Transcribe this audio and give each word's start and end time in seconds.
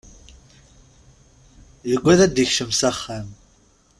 Yuggad 1.91 2.19
ad 2.25 2.31
d-ikcem 2.33 2.71
s 2.79 2.81
axxam. 2.89 3.27